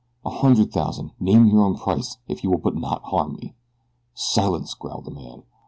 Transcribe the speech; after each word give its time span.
"A 0.25 0.31
hundred 0.31 0.71
thousand 0.73 1.11
name 1.19 1.45
your 1.45 1.61
own 1.61 1.75
price, 1.77 2.17
if 2.27 2.43
you 2.43 2.49
will 2.49 2.57
but 2.57 2.73
not 2.75 3.03
harm 3.03 3.35
me." 3.35 3.53
"Silence!" 4.15 4.73
growled 4.73 5.05
the 5.05 5.11
man. 5.11 5.43